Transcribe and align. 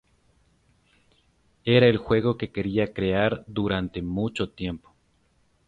Era 1.63 1.85
el 1.85 1.97
juego 1.97 2.35
que 2.35 2.51
quería 2.51 2.91
crear 2.91 3.43
durante 3.45 4.01
mucho 4.01 4.49
tiempo. 4.49 4.95